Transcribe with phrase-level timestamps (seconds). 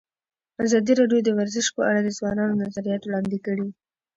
[0.65, 3.67] ازادي راډیو د ورزش په اړه د ځوانانو نظریات وړاندې کړي.